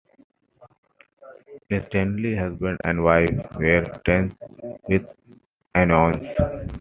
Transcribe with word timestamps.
Instantly 1.69 2.35
husband 2.35 2.79
and 2.83 3.03
wife 3.03 3.29
were 3.59 3.83
tense 4.03 4.33
with 4.89 5.05
annoyance. 5.75 6.25